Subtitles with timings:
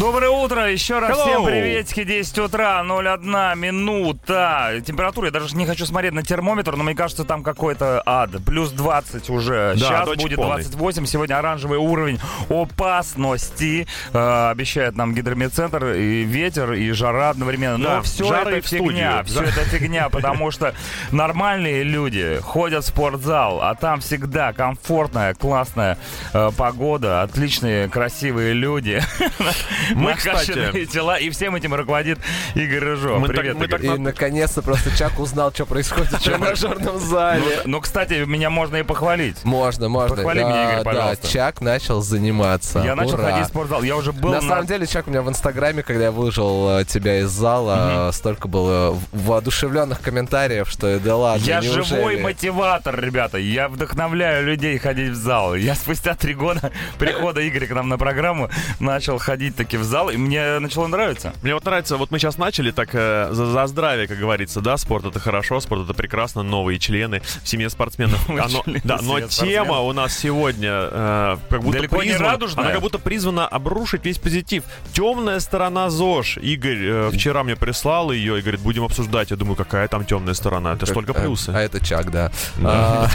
[0.00, 1.22] Доброе утро, еще раз Hello.
[1.22, 4.80] всем приветики, 10 утра, 01 минута.
[4.86, 8.30] Температура, я даже не хочу смотреть на термометр, но мне кажется, там какой-то ад.
[8.46, 10.62] Плюс 20 уже, Да, сейчас будет полный.
[10.62, 12.18] 28, сегодня оранжевый уровень
[12.48, 17.76] опасности, э, обещает нам гидромедцентр, и ветер, и жара одновременно.
[17.76, 18.88] Но Да, все жары это в студию.
[18.88, 20.74] фигня, все это фигня, потому что
[21.10, 25.98] нормальные люди ходят в спортзал, а там всегда комфортная, классная
[26.32, 29.02] э, погода, отличные, красивые люди.
[29.94, 32.18] Мы, кстати- тела, и всем этим руководит
[32.54, 33.18] Игорь Рыжов.
[33.20, 33.80] Мы так- Привет, мы Игорь.
[33.80, 37.60] так И наконец-то просто Чак узнал, что происходит в тренажерном зале.
[37.64, 39.42] Ну, кстати, меня можно и похвалить.
[39.44, 40.16] Можно, можно.
[40.16, 41.28] Похвали меня, Игорь, пожалуйста.
[41.28, 42.80] Чак начал заниматься.
[42.80, 43.82] Я начал ходить в спортзал.
[43.82, 46.84] Я уже был На самом деле, Чак, у меня в Инстаграме, когда я выложил э,
[46.84, 53.38] тебя из зала, э, столько было воодушевленных комментариев, что да ладно, Я живой мотиватор, ребята.
[53.38, 55.54] Я вдохновляю людей ходить в зал.
[55.54, 60.10] Я спустя три года прихода Игоря к нам на программу начал ходить таки в зал,
[60.10, 61.32] и мне начало нравиться.
[61.42, 64.76] Мне вот нравится, вот мы сейчас начали так э, за, за здравие, как говорится, да,
[64.76, 68.18] спорт это хорошо, спорт это прекрасно, новые члены в семье спортсменов.
[68.28, 72.64] Оно- да, но тема у нас сегодня э, как будто Далеко не призвана, радужная.
[72.64, 74.64] она как будто призвана обрушить весь позитив.
[74.92, 76.38] Темная сторона ЗОЖ.
[76.38, 79.30] Игорь э, вчера мне прислал ее и говорит, будем обсуждать.
[79.30, 80.74] Я думаю, какая там темная сторона?
[80.74, 81.50] Это ж только Э, плюсы.
[81.50, 82.30] А это Чак, да.
[82.64, 83.08] А,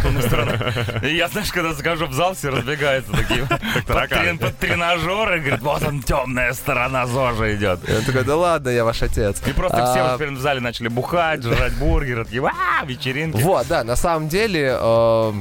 [1.04, 3.48] я, знаешь, когда захожу в зал, все разбегаются такие
[4.38, 7.80] под, тренажеры, говорят, вот он, темная сторона ЗОЖа идет.
[7.88, 9.42] Я такой, да ладно, я ваш отец.
[9.48, 13.42] И просто все А, вот теперь в зале начали бухать, жрать бургеры, такие, «А, вечеринки.
[13.42, 15.34] Вот, да, на самом деле э,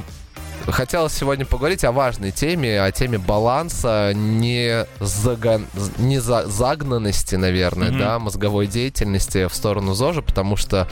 [0.67, 5.65] хотелось сегодня поговорить о важной теме, о теме баланса, не, загон-
[5.97, 7.99] не за- загнанности, наверное, Мгм.
[7.99, 10.87] да, мозговой деятельности в сторону ЗОЖа, потому что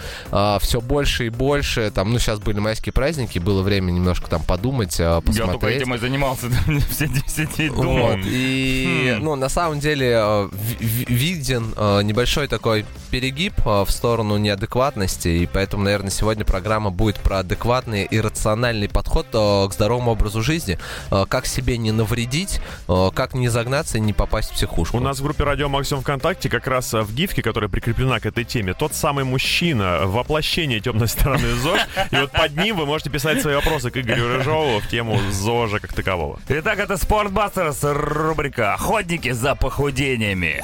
[0.61, 4.99] все больше и больше, там, ну, сейчас были майские праздники, было время немножко там подумать,
[4.99, 5.81] э, Я только посмотреть.
[5.81, 6.47] этим и занимался,
[6.89, 8.11] все 10 дней Вот, думал.
[8.23, 9.23] и, Хм.
[9.23, 12.85] ну, на самом деле, э, ви- ви- виден э, небольшой такой
[13.15, 18.89] перегиб э, в сторону неадекватности, и поэтому, наверное, сегодня программа будет про адекватный и рациональный
[18.89, 20.77] подход э, к здоровому образу жизни,
[21.11, 24.97] э, как себе не навредить, как не загнаться и не попасть в психушку.
[24.97, 28.43] У нас в группе Радио Максимум ВКонтакте как раз в гифке, которая прикреплена к этой
[28.43, 31.79] теме, тот самый мужчина, воплощение темной стороны ЗОЖ.
[32.11, 35.79] И вот под ним вы можете писать свои вопросы к Игорю Рыжову в тему ЗОЖа
[35.79, 36.41] как такового.
[36.49, 40.61] Итак, это Спортбастерс, рубрика «Охотники за похудениями».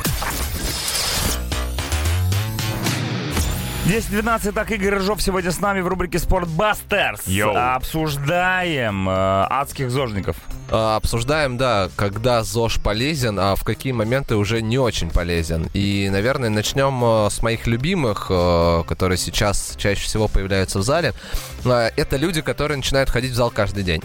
[3.92, 7.28] 10-12, так Игорь Рыжов сегодня с нами в рубрике «Спортбастерс».
[7.28, 7.54] Yo.
[7.58, 9.12] Обсуждаем э,
[9.50, 10.38] адских зожников.
[10.70, 15.68] А, Обсуждаем, да, когда ЗОЖ полезен, а в какие моменты уже не очень полезен.
[15.74, 21.14] И, наверное, начнем э, с моих любимых, э, которые сейчас чаще всего появляются в зале.
[21.66, 24.02] А, Это люди, которые начинают ходить в зал каждый день.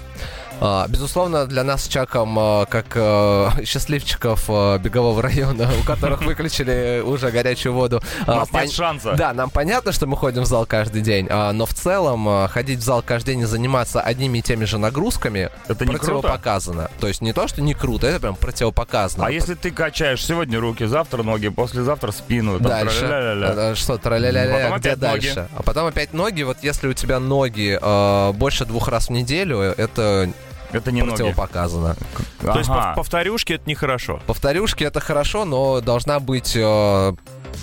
[0.59, 4.49] А, Безусловно, для нас с Чаком, э, как э, счастливчиков
[4.81, 9.13] бегового района, у которых выключили уже горячую воду, У а, нас нет пон- шанса.
[9.13, 12.49] да, нам понятно, что мы ходим в зал каждый день, а, но в целом а,
[12.49, 15.99] ходить в зал каждый день и заниматься одними и теми же нагрузками Это не круто?
[16.23, 16.91] противопоказано.
[17.01, 19.27] То есть не то, что не круто, это прям противопоказано.
[19.27, 23.01] А если ты качаешь сегодня руки, завтра ноги, послезавтра спину, там, дальше?
[23.01, 23.71] тра-ля-ля-ля.
[23.73, 25.27] А, Что, тра-ля-ля-ля, Потом где опять ноги.
[25.27, 25.49] дальше?
[25.55, 26.43] А потом опять ноги.
[26.45, 30.31] Вот если у тебя ноги а, больше двух раз в неделю, это
[30.73, 31.11] Это не ноги.
[31.17, 31.97] противопоказано.
[32.43, 32.91] То есть Ага.
[32.93, 34.21] пов- повторюшки это нехорошо.
[34.27, 37.15] Повторюшки это хорошо, но должна быть, э,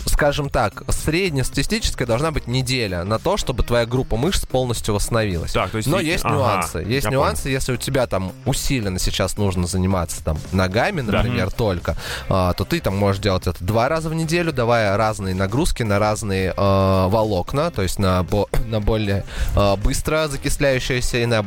[0.05, 5.51] скажем так, среднестатистическая должна быть неделя на то, чтобы твоя группа мышц полностью восстановилась.
[5.53, 5.89] Так, то есть...
[5.89, 6.77] Но и- есть ага, нюансы.
[6.79, 11.95] Есть я нюансы, если у тебя там усиленно сейчас нужно заниматься там ногами, например, только,
[12.29, 15.99] а, то ты там можешь делать это два раза в неделю, давая разные нагрузки на
[15.99, 19.23] разные э, волокна, то есть на, бо- на более
[19.55, 21.45] э, быстро закисляющиеся и на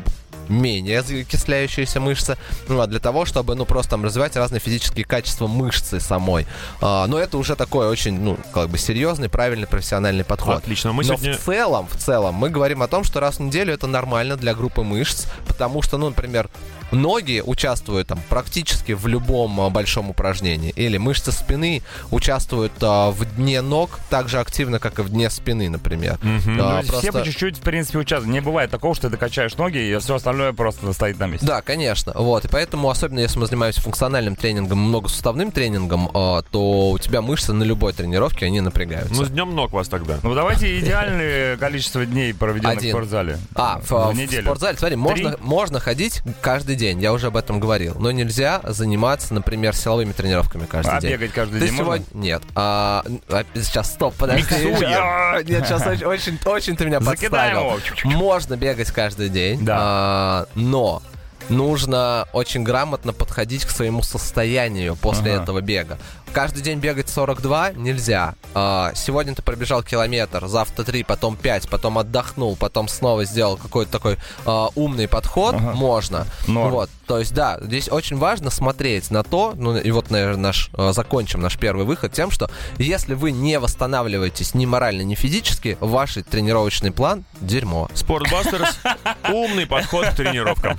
[0.49, 2.37] менее закисляющиеся мышцы,
[2.69, 6.47] ну, а для того, чтобы, ну, просто там развивать разные физические качества мышцы самой.
[6.81, 10.59] А, но это уже такой очень, ну, как бы серьезный, правильный, профессиональный подход.
[10.59, 10.93] Отлично.
[10.93, 11.35] Мы Но сегодня...
[11.35, 14.55] в целом, в целом, мы говорим о том, что раз в неделю это нормально для
[14.55, 16.49] группы мышц, потому что, ну, например,
[16.93, 23.25] ноги участвуют там практически в любом а, большом упражнении, или мышцы спины участвуют а, в
[23.37, 26.19] дне ног так же активно, как и в дне спины, например.
[26.23, 26.59] Мгм.
[26.61, 28.33] А, То есть Все просто- по чуть-чуть, в принципе, участвуют.
[28.33, 31.47] Не бывает такого, что ты качаешь ноги, и все остальное просто стоит на месте.
[31.47, 32.13] Да, конечно.
[32.15, 32.45] Вот.
[32.45, 37.53] И поэтому, особенно если мы занимаемся функциональным тренингом, многосуставным тренингом, а, то у тебя мышцы
[37.53, 39.15] на любой тренировке, они напрягаются.
[39.15, 40.19] Ну, с днем ног вас тогда.
[40.23, 42.91] Ну, давайте идеальное количество дней, проведенных Один.
[42.91, 43.39] в спортзале.
[43.55, 44.43] А, в, в в неделю.
[44.45, 49.35] спортзале, смотри, можно, можно ходить каждый день, я уже об этом говорил, но нельзя заниматься,
[49.35, 51.13] например, силовыми тренировками каждый А день.
[51.13, 52.07] бегать каждый Ты день сегодня...
[52.15, 52.43] Нет.
[52.55, 54.43] А, а, сейчас, стоп, подожди.
[54.43, 54.91] Миксуем.
[54.99, 58.11] А, Нет, сейчас очень, очень, очень ты меня Закидаем подставил.
[58.11, 58.19] его.
[58.27, 59.77] Можно бегать каждый день, Да.
[59.79, 61.03] а, но
[61.49, 65.43] нужно очень грамотно подходить к своему состоянию после Ага.
[65.43, 65.99] этого бега.
[66.37, 68.35] Каждый день бегать 42 нельзя.
[68.53, 73.91] А, Сегодня ты пробежал километр, завтра 3, потом 5, потом отдохнул, потом снова сделал какой-то
[73.91, 75.55] такой а, умный подход.
[75.55, 75.73] Ага.
[75.73, 76.27] Можно.
[76.47, 76.73] Норм.
[76.73, 76.91] Вот.
[77.07, 80.93] То есть, да, здесь очень важно смотреть на то, ну и вот, наверное, наш, э,
[80.93, 86.19] закончим наш первый выход тем, что если вы не восстанавливаетесь ни морально, ни физически, ваш
[86.29, 87.89] тренировочный план– дерьмо.
[87.95, 88.79] Спортбастерс—
[89.33, 90.79] умный подход к тренировкам.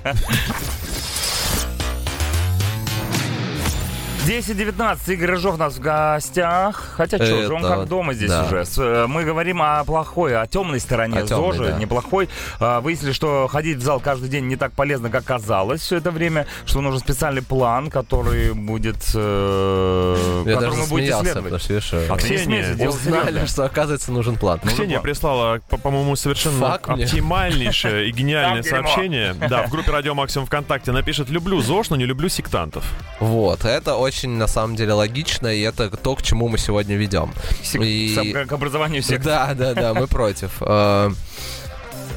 [4.27, 6.95] 10-19, Игорь Рыжов у нас в гостях.
[6.97, 8.43] Хотя что же, он как дома здесь да.
[8.43, 8.65] уже.
[8.77, 11.77] Э, Мы говорим о плохой, о темной стороне О темной, да.
[11.77, 12.27] неплохой.
[12.59, 16.11] А, Выяснили, что ходить в зал каждый день не так полезно, как казалось все это
[16.11, 18.97] время, что нужен специальный план, который будет...
[19.15, 21.61] э, Я которому даже будете следовать.
[21.61, 24.59] что, э, А ты не смейся, узнали, что, оказывается, нужен план.
[24.59, 27.05] Ксения прислала, по- по-моему, совершенно Фак мне.
[27.05, 28.87] оптимальнейшее и гениальное Там дерьмо.
[28.89, 29.33] сообщение.
[29.49, 32.83] Да, в группе Радио Максимум ВКонтакте напишет «Люблю ЗОЖ, но не люблю сектантов».
[33.21, 37.33] Вот, это очень, на самом деле, логично, и это то, к чему мы сегодня ведем.
[37.73, 39.21] И- сам- К образованию всех.
[39.23, 40.51] Да, да, да, мы против.
[40.61, 41.11] Э,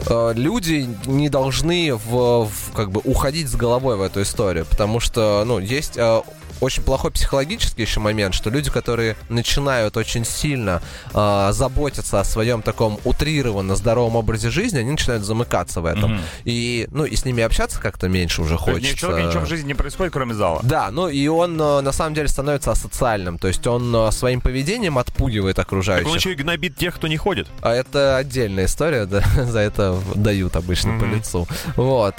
[0.08, 5.00] э, Люди не должны в, в, как бы уходить с головой в эту историю, потому
[5.00, 6.22] что, ну, есть э,
[6.60, 10.82] очень плохой психологический еще момент, что люди, которые начинают очень сильно
[11.14, 16.14] э, заботиться о своем таком утрированно здоровом образе жизни, они начинают замыкаться в этом.
[16.14, 16.20] Мгм.
[16.44, 18.96] И, ну, и с ними общаться как-то меньше уже хочется.
[18.96, 20.60] человека ничего в жизни не происходит, кроме зала.
[20.62, 24.40] Да, ну и он э, на самом деле становится асоциальным, то есть он э, своим
[24.40, 26.08] поведением отпугивает Так окружающих.
[26.10, 27.48] он еще и гнобит тех, кто не ходит.
[27.62, 31.14] А это отдельная история, да, за это дают обычно по Мгм.
[31.16, 31.48] лицу.
[31.76, 32.14] Вот.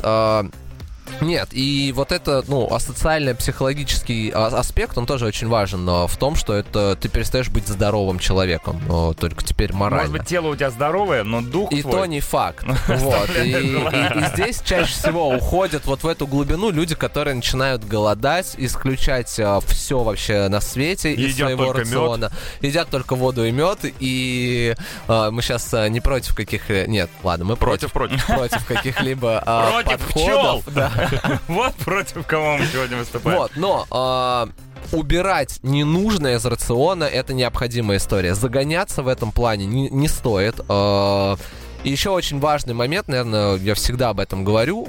[1.19, 6.07] А, нет, и вот это, ну, асоциальный психологический а- аспект, он тоже очень важен но
[6.07, 10.09] в том, что это ты перестаешь быть здоровым человеком, но только теперь морально.
[10.09, 11.93] Может быть, тело у тебя здоровое, но дух И твой...
[11.93, 12.65] то не факт.
[12.87, 13.29] Вот.
[13.37, 18.53] И, и- и здесь чаще всего уходят вот в эту глубину люди, которые начинают голодать,
[18.57, 21.87] исключать все вообще на свете из Едят своего только мед.
[21.89, 22.31] рациона.
[22.61, 23.79] Едят только воду и мед.
[23.99, 24.75] И
[25.07, 26.69] а, мы сейчас не против каких...
[26.69, 27.91] Нет, ладно, мы против.
[27.91, 28.25] Против, против.
[28.41, 30.63] Против каких-либо а, Против подходов.
[30.63, 30.63] пчел.
[30.73, 30.91] Да.
[31.47, 33.37] Вот против кого мы сегодня выступаем.
[33.37, 34.49] Вот, но а,
[34.91, 38.35] убирать ненужное из рациона это необходимая история.
[38.35, 40.59] Загоняться в этом плане не, стоит.
[40.67, 41.37] А,
[41.83, 44.87] и еще очень важный момент, наверное, я всегда об этом говорю.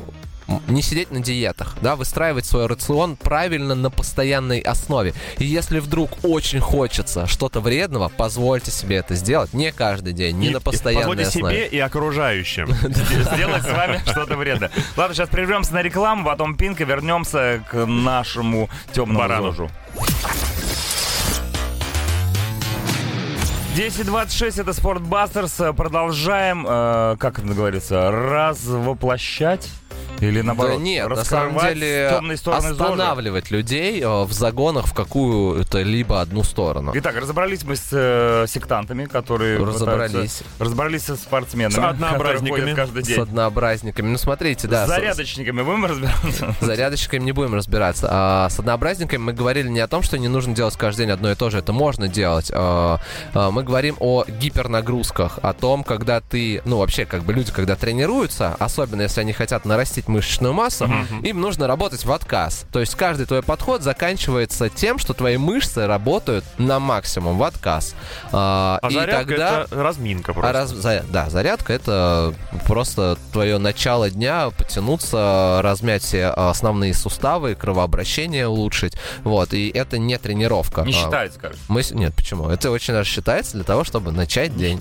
[0.68, 5.14] Не сидеть на диетах, да, выстраивать свой рацион правильно на постоянной основе.
[5.38, 10.48] И если вдруг очень хочется что-то вредного, позвольте себе это сделать не каждый день, не
[10.48, 11.54] И- на постоянной Позвольте основе.
[11.56, 12.66] себе и окружающим.
[13.34, 14.70] сделать с вами что-то вредное.
[14.96, 19.70] Ладно, сейчас прервемся на рекламу, потом Пинк и вернемся к нашему темному зожу.
[23.76, 25.54] 10.26, это Спортбастерс.
[25.74, 29.70] Продолжаем, э, как это говорится, развоплощать?
[30.22, 32.84] Или наоборот, да нет, на раскрывать самом деле темные стороны ЗОЖа?
[32.84, 36.92] останавливать людей э, в загонах в какую-то либо одну сторону.
[36.94, 40.12] Итак, разобрались мы с э, сектантами, которые Разобрались.
[40.12, 42.74] пытаются- разобрались со спортсменами, С однообразниками.
[42.74, 43.20] каждый С день.
[43.20, 44.08] однообразниками.
[44.08, 44.86] Ну, смотрите, да.
[44.86, 46.54] с с- зарядочниками будем разбираться?
[46.60, 48.06] С зарядочками не будем разбираться.
[48.10, 51.32] А с однообразниками мы говорили не о том, что не нужно делать каждый день одно
[51.32, 51.58] и то же.
[51.58, 52.50] Это можно делать.
[52.54, 53.00] А,
[53.34, 57.74] а, мы говорим о гипернагрузках, о том, когда ты, ну вообще, как бы люди, когда
[57.76, 60.88] тренируются, особенно если они хотят нарастить мышечную массу,
[61.22, 62.64] им нужно работать в отказ.
[62.72, 67.94] То есть каждый твой подход заканчивается тем, что твои мышцы работают на максимум в отказ.
[68.32, 69.62] А, А и зарядка тогда...
[69.62, 70.52] это разминка А просто.
[70.52, 72.34] раз- за- да, зарядка это
[72.66, 78.94] просто твое начало дня, потянуться, размять все основные суставы, кровообращение улучшить.
[79.24, 80.82] Вот, и это не тренировка.
[80.82, 81.62] Не А, считается, кажется.
[81.68, 81.82] Мы...
[81.92, 82.48] Нет, почему?
[82.48, 84.80] Это очень даже считается для того, чтобы начать день.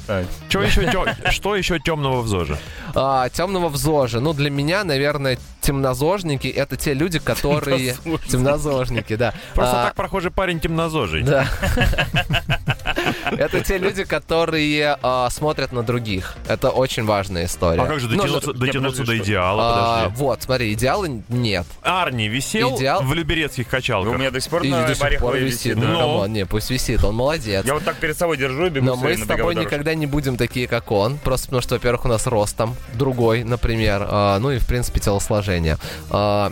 [0.50, 2.58] Что еще темного в ЗОЖе?
[2.96, 4.20] А, темного в ЗОЖе.
[4.20, 5.21] Ну, для меня, наверное,
[5.62, 7.96] темнозожники это те люди, которые...
[8.30, 9.34] Темнозожники, да.
[9.54, 11.24] Просто А, так прохожий парень темнозожий.
[11.24, 11.48] Да.
[13.32, 16.36] Это те люди, которые а, смотрят на других.
[16.48, 17.82] Это очень важная история.
[17.82, 19.62] А как же Ну, дотянуться, подожди, до идеала?
[19.64, 20.16] А, Подожди.
[20.24, 21.66] вот, смотри, идеала нет.
[21.82, 24.18] Арни висел Идеал- в люберецких У качалках.
[24.18, 25.54] меня до сих пор И на до сих пор висит.
[25.66, 25.76] висит.
[25.78, 25.88] Ну, да.
[25.94, 26.00] Ну.
[26.00, 27.66] come on, не, пусть висит, он молодец.
[27.66, 30.38] Я вот так перед собой держу и бегу Но мы с тобой никогда не будем
[30.38, 31.18] такие, как он.
[31.18, 34.06] Просто потому что, во-первых, у нас рост там другой, например.
[34.10, 35.78] а, ну и, в принципе, телосложение.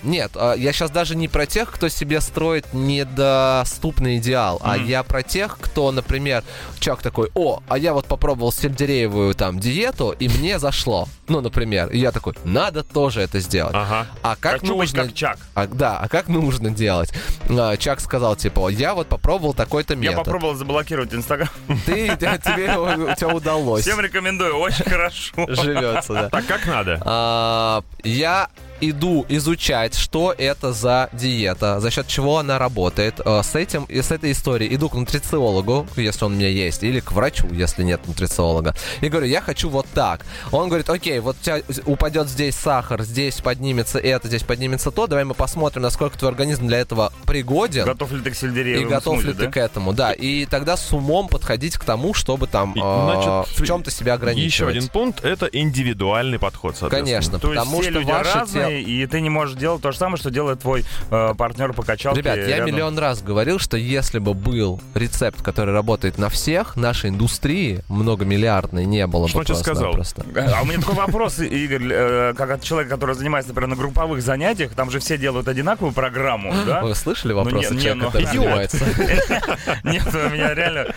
[0.04, 5.24] Нет, я сейчас даже не про тех, кто себе строит недоступный идеал, а я про
[5.24, 6.44] тех, кто, например,
[6.80, 11.08] человек такой, о, а я вот попробовал сельдереевую там диету, и мне зашло.
[11.28, 11.90] Ну, например.
[11.90, 13.74] И я такой, надо тоже это сделать.
[13.76, 14.08] Ага.
[14.22, 15.04] А как Хочу быть нужно...
[15.06, 15.38] как Чак.
[15.56, 17.12] А, да, а как нужно делать?
[17.50, 20.18] А, Чак сказал, типа, я вот попробовал такой-то Я метод.
[20.18, 21.50] попробовал заблокировать Инстаграм.
[21.86, 23.82] Ты, тебе у тебя удалось.
[23.84, 25.34] Всем рекомендую, очень хорошо.
[25.48, 26.30] Живется, да.
[26.30, 27.02] Так как надо?
[27.06, 28.50] А, я
[28.82, 33.20] иду изучать, что это за диета, за счет чего она работает.
[33.24, 36.84] Э, С этим и с этой историей иду к нутрициологу, если он у меня есть,
[36.84, 38.76] или к врачу, если нет нутрициолога.
[39.02, 40.26] И говорю, я хочу вот так.
[40.52, 45.08] Он говорит, окей, вот у тебя упадет здесь сахар, здесь поднимется это, здесь поднимется то.
[45.08, 47.86] Давай мы посмотрим, насколько твой организм для этого пригоден.
[47.86, 49.52] Готов ли ты к И сельдереевому готов смузи, ли ты да?
[49.52, 50.14] к этому, да.
[50.14, 54.14] И тогда с умом подходить к тому, чтобы там И, э, значит, в чем-то себя
[54.14, 54.52] ограничивать.
[54.52, 57.00] Еще один пункт— это индивидуальный подход, соответственно.
[57.06, 58.69] Конечно, То потому что ваше разные, тело...
[58.70, 62.22] и ты не можешь делать то же самое, что делает твой э, партнер по качалке.
[62.22, 62.68] Ребят, я рядом.
[62.68, 68.86] миллион раз говорил, что если бы был рецепт, который работает на всех, нашей индустрии многомиллиардной
[68.86, 69.94] не было Что бы он тебе сказал?
[69.94, 70.58] просто-напросто.
[70.58, 74.22] А у меня такой вопрос, Игорь, э, как от человека, который занимается, например, на групповых
[74.22, 76.82] занятиях, там же все делают одинаковую программу, да?
[76.82, 78.78] Вы слышали вопрос не- не, человека, ну, который занимается?
[79.84, 80.94] Нет, у меня реально...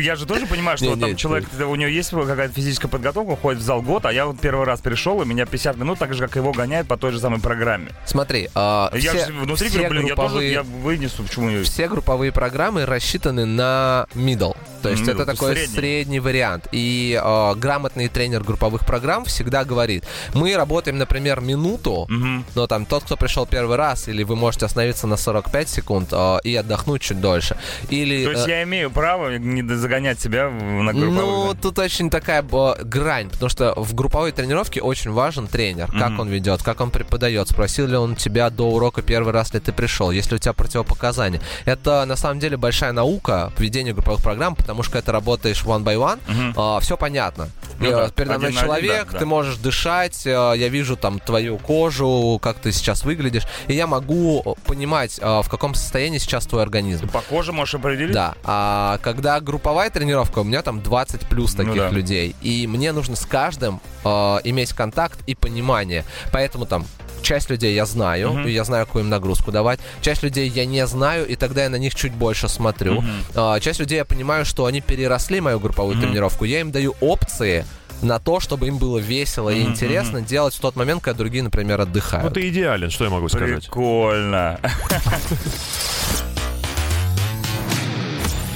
[0.00, 3.64] Я же тоже понимаю, что там человек, у него есть какая-то физическая подготовка, ходит в
[3.64, 6.36] зал год, а я вот первый раз пришел, и меня 50 минут, так же, как
[6.36, 7.88] его гоняют по той же самой программе.
[8.06, 11.62] Смотри, а, Я все, внутри все говорю, блин, я тоже групповые- я вынесу, почему...
[11.64, 14.56] все групповые программы рассчитаны на middle.
[14.82, 15.74] То есть Middle, это такой средний.
[15.76, 16.68] средний, вариант.
[16.72, 22.44] И э, грамотный тренер групповых программ всегда говорит, мы работаем, например, минуту, Мгм.
[22.54, 26.38] но там тот, кто пришел первый раз, или вы можете остановиться на 45 секунд э,
[26.44, 27.56] и отдохнуть чуть дольше.
[27.90, 31.60] Или, То есть э, я имею право не загонять себя на групповых ну, занятиях?
[31.62, 36.20] тут очень такая э, грань, потому что в групповой тренировке очень важен тренер, как Мгм.
[36.20, 39.72] он ведет, как он преподает, спросил ли он тебя до урока первый раз ли ты
[39.72, 41.40] пришел, есть ли у тебя противопоказания.
[41.64, 45.82] Это на самом деле большая наука ведения групповых программ, потому что когда ты работаешь one
[45.82, 46.80] by one, Мгм.
[46.82, 47.48] все понятно.
[47.78, 49.18] Ну да, Передо мной на один, человек, да, да.
[49.20, 53.86] ты можешь дышать, э, я вижу там твою кожу, как ты сейчас выглядишь, и я
[53.86, 57.06] могу э, понимать, э, в каком состоянии сейчас твой организм.
[57.06, 58.12] Ты по коже можешь определить?
[58.12, 61.88] Да, а когда групповая тренировка, у меня там 20 плюс Ну таких да.
[61.88, 64.08] людей, и мне нужно с каждым э,
[64.44, 66.04] иметь контакт и понимание.
[66.32, 66.84] Поэтому там
[67.22, 68.46] часть людей я знаю, Мгм.
[68.46, 69.80] и я знаю, какую им нагрузку давать.
[70.00, 73.00] Часть людей я не знаю, и тогда я на них чуть больше смотрю.
[73.00, 73.10] Мгм.
[73.34, 76.06] А, часть людей я понимаю, что они переросли мою групповую Мгм.
[76.06, 76.44] тренировку.
[76.44, 77.64] Я им даю опции
[78.02, 81.42] на то, чтобы им было весело и Мгм, интересно делать в тот момент, когда другие,
[81.42, 82.32] например, Ну отдыхают.
[82.34, 83.64] ты идеален, что я могу сказать.
[83.64, 84.58] Прикольно.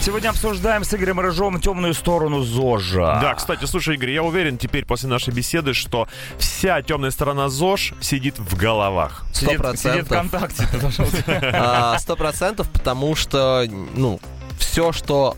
[0.05, 3.21] Сегодня обсуждаем с Игорем Рыжовым темную сторону ЗОЖа.
[3.23, 7.95] Да, кстати, слушай, Игорь, я уверен теперь после нашей беседы, что вся темная сторона ЗОЖ
[8.03, 9.25] сидит в головах.
[9.33, 10.09] Сидит, Сто сидит процентов.
[10.29, 10.69] ВКонтакте.
[10.71, 11.15] потому что-
[11.55, 14.21] А, Сто процентов, потому что, ну,
[14.65, 15.37] все, что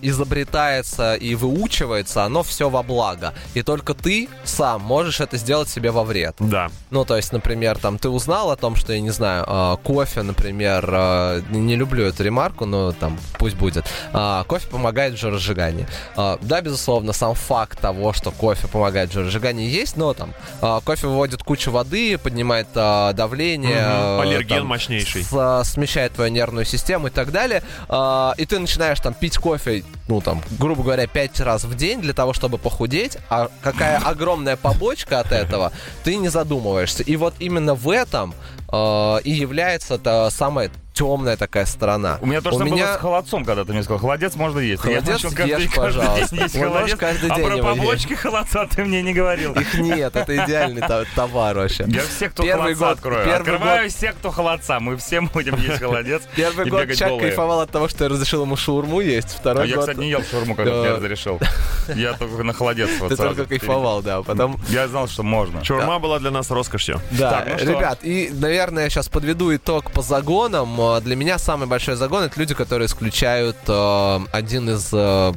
[0.00, 3.32] э, изобретается и выучивается, оно все во благо.
[3.54, 6.34] И только ты сам можешь это сделать себе во вред.
[6.38, 6.70] Да.
[6.90, 10.22] Ну, то есть, например, там ты узнал о том, что, я не знаю, э, кофе,
[10.22, 13.84] например, э, не люблю эту ремарку, но там пусть будет.
[14.12, 15.86] А, кофе помогает в жиросжигании.
[16.16, 20.80] А, да, безусловно, сам факт того, что кофе помогает в жиросжигании есть, но там а,
[20.80, 23.76] кофе выводит кучу воды, поднимает а, давление.
[23.82, 25.22] Э, Аллерген там, мощнейший.
[25.24, 27.62] с- а, смещает твою нервную систему и так далее.
[27.88, 32.00] А, и ты начинаешь там пить кофе, ну там, грубо говоря, пять раз в день
[32.00, 33.18] для того, чтобы похудеть.
[33.28, 35.72] А какая огромная побочка от этого,
[36.04, 37.02] ты не задумываешься.
[37.02, 38.34] И вот именно в этом
[38.72, 42.18] а, и является та самая темная такая сторона.
[42.20, 44.82] У меня тоже У меня- было с холодцом, когда ты мне сказал, холодец можно есть.
[44.82, 46.36] Холодец я начал каждый, ешь, каждый пожалуйста.
[46.36, 47.80] день есть холодец, каждый а день про его есть.
[47.80, 49.54] побочки холодца ты мне не говорил.
[49.54, 50.82] Их нет, это идеальный
[51.16, 51.86] товар вообще.
[51.88, 53.24] Я всех, кто Первый холодца год- открою.
[53.24, 54.80] первый Открываю всех, кто холодца.
[54.80, 57.28] Мы все будем есть холодец Первый и год Чак голые.
[57.28, 59.34] кайфовал от того, что я разрешил ему шаурму есть.
[59.34, 61.40] А Второй я, год кстати, не ел шаурму, когда мне разрешил.
[61.96, 63.34] Я только на холодец вот ты сразу.
[63.34, 64.20] только кайфовал, да.
[64.22, 65.64] Потом Я знал, что можно.
[65.64, 67.00] Шаурма была для нас роскошью.
[67.12, 70.80] Да, ну ребят, и, наверное, я сейчас подведу итог по загонам.
[70.80, 75.32] Э, Для меня самый большой загон это люди, которые исключают э, один из э,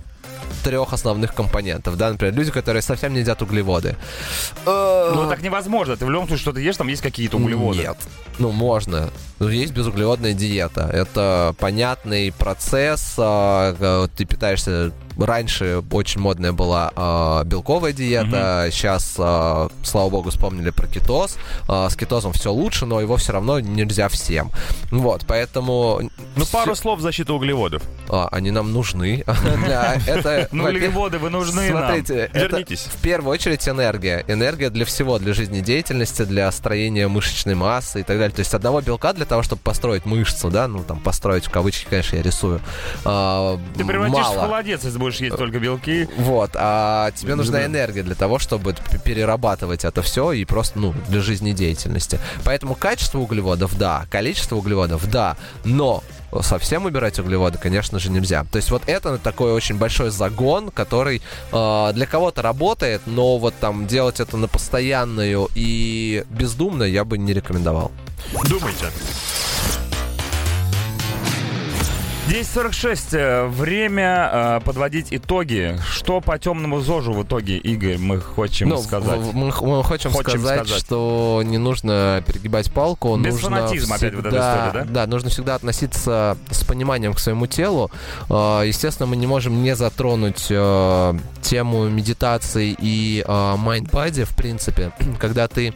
[0.63, 3.95] трех основных компонентов, да, например, люди, которые совсем не едят углеводы.
[4.65, 5.95] Э, Ну, так невозможно.
[5.97, 7.79] Ты в любом случае, что ты ешь, там есть какие-то углеводы.
[7.79, 7.97] Нет.
[8.39, 9.09] Ну, можно.
[9.39, 10.89] Ну, Есть безуглеводная диета.
[10.93, 13.13] Это понятный процесс.
[13.17, 14.91] э, Ты питаешься...
[15.17, 18.69] Раньше очень модная была а, белковая диета.
[18.71, 21.37] Сейчас, а, слава богу, вспомнили про кетоз.
[21.67, 24.51] А, С кетозом все лучше, но его все равно нельзя всем.
[24.91, 26.01] Вот, поэтому...
[26.35, 27.81] Ну, всё- пару слов в защиту углеводов.
[28.09, 29.23] а, Они нам нужны.
[30.51, 31.83] Ну, углеводы вы нужны нам.
[31.85, 32.81] Смотрите, Вернитесь.
[32.81, 34.23] в первую очередь энергия.
[34.27, 38.35] Энергия для всего, для жизнедеятельности, для строения мышечной массы и так далее.
[38.35, 41.87] То есть одного белка для того, чтобы построить мышцу, да, ну там построить в кавычки,
[41.89, 42.61] конечно, я рисую.
[43.03, 46.07] а, Ты превратишься в холодец, если будешь есть только белки.
[46.17, 47.65] Вот, а тебе нужна Да.
[47.65, 52.19] энергия для того, чтобы перерабатывать это все и просто, ну, для жизнедеятельности.
[52.43, 56.03] Поэтому качество углеводов, да, количество углеводов, да, но
[56.41, 58.45] совсем убирать углеводы, конечно же, нельзя.
[58.51, 61.21] То есть вот это такой очень большой загон, который
[61.51, 67.17] э, для кого-то работает, но вот там делать это на постоянную и бездумно я бы
[67.17, 67.91] не рекомендовал.
[68.49, 68.87] Думайте.
[72.27, 73.15] 10.46.
[73.17, 75.77] э, Время э, подводить итоги.
[75.87, 79.19] Что по темному ЗОЖу в итоге, Игорь, мы хотим Ну, сказать?
[79.33, 80.83] мы, мы хотим, Хотим сказать, сказать.
[80.83, 83.15] что не нужно перегибать палку.
[83.17, 85.05] Без нужно фанатизма опять вот эта всегда- история, да?
[85.07, 87.91] нужно всегда относиться с пониманием к своему телу.
[88.29, 91.13] Э, Естественно, мы не можем не затронуть э,
[91.43, 95.73] тему медитации и майндпади, в принципе, когда ты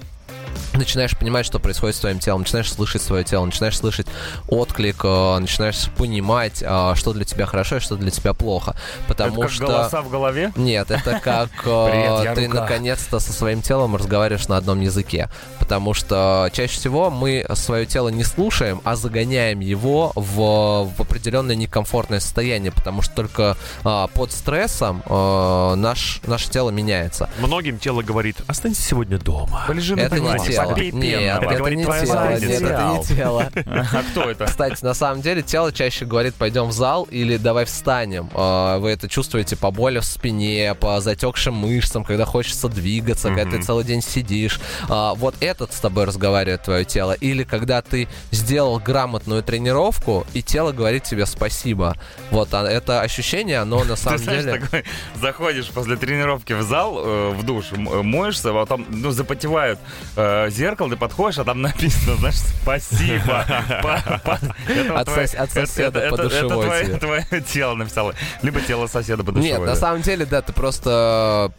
[0.74, 4.08] начинаешь понимать, что происходит с твоим телом, начинаешь слышать свое тело, начинаешь слышать
[4.48, 8.76] отклик, э, начинаешь понимать, э, что для тебя хорошо и что для тебя плохо.
[9.08, 9.68] Потому Это как что...
[9.68, 10.52] голоса в голове?
[10.56, 15.30] Нет, это как э, Привет, ты наконец-то со своим телом разговариваешь на одном языке.
[15.60, 21.56] Потому что чаще всего мы свое тело не слушаем, а загоняем его в, в определенное
[21.56, 27.30] некомфортное состояние, потому что только а, под стрессом э, наш, наше тело меняется.
[27.40, 29.64] Многим тело говорит, останься сегодня дома.
[29.68, 30.76] Полежи на это не диване, тело.
[30.76, 32.30] Нет, это не тело.
[32.40, 33.52] Нет, это не тело.
[33.66, 34.46] А кто это?
[34.46, 38.30] Кстати, на самом деле тело чаще говорит, пойдем в зал или давай встанем.
[38.34, 43.58] А, Вы это чувствуете по боли в спине, по затекшим мышцам, когда хочется двигаться, когда
[43.58, 44.60] ты целый день сидишь.
[44.88, 47.14] А, Вот этот с тобой разговаривает твое тело.
[47.14, 51.96] Или когда ты сделал грамотную тренировку, и тело говорит тебе спасибо.
[52.32, 54.60] Вот а, это ощущение, оно на самом деле...
[54.60, 54.84] такой,
[55.16, 59.80] заходишь после тренировки в зал, э, в душ, моешься, там, ну, запотевают
[60.16, 63.46] э, зеркало, ты подходишь, а там написано, знаешь, спасибо.
[64.68, 66.98] Это От это- соседа это- по это душевой тебе.
[66.98, 68.16] Твое тело написало.
[68.42, 69.60] Либо тело соседа по душевой.
[69.60, 71.52] Нет, на самом деле, да, ты просто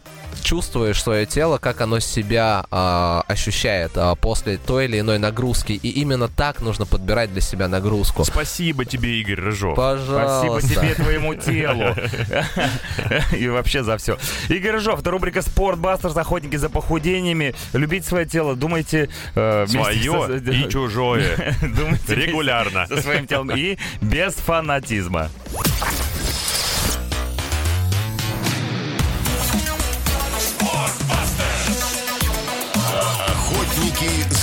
[0.43, 5.73] чувствуешь свое тело, как оно себя а, ощущает а, после той или иной нагрузки.
[5.73, 8.23] И именно так нужно подбирать для себя нагрузку.
[8.25, 9.75] Спасибо тебе, Игорь Рыжов.
[9.75, 10.59] Пожалуйста.
[10.59, 11.95] Спасибо тебе, твоему телу.
[13.37, 14.17] И вообще за все.
[14.49, 16.15] Игорь Рыжов, это рубрика «Спортбастерс.
[16.17, 17.53] Охотники за похудениями».
[17.73, 19.09] Любите свое тело, думайте...
[19.35, 21.55] э, Свое и чужое.
[22.07, 22.87] Регулярно.
[22.87, 25.29] Со своим телом и без фанатизма.